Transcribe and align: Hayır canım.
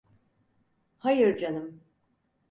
Hayır 0.99 1.37
canım. 1.37 1.83